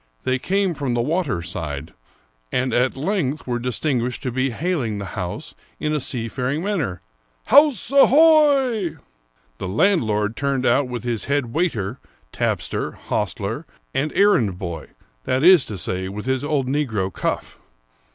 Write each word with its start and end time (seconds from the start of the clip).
They 0.23 0.39
came 0.39 0.73
from 0.73 0.95
the 0.95 1.01
water 1.01 1.43
side, 1.43 1.93
and 2.51 2.73
at 2.73 2.97
length 2.97 3.45
were 3.45 3.59
distinguished 3.59 4.23
to 4.23 4.31
be 4.31 4.49
hailing 4.49 4.97
the 4.97 5.05
house 5.13 5.53
in 5.79 5.93
the 5.93 5.99
seafaring 5.99 6.63
manner," 6.63 7.01
House 7.53 7.91
ahoy!" 7.91 8.95
The 9.59 9.67
landlord 9.67 10.35
turned 10.35 10.65
out 10.65 10.87
with 10.87 11.03
his 11.03 11.25
head 11.25 11.53
waiter, 11.53 11.99
tapster, 12.31 12.93
hostler, 12.93 13.67
and 13.93 14.11
errand 14.15 14.57
boy— 14.57 14.87
that 15.25 15.43
is 15.43 15.65
to 15.65 15.77
say, 15.77 16.09
with 16.09 16.25
his 16.25 16.43
old 16.43 16.67
negro 16.67 17.13
Cuff. 17.13 17.59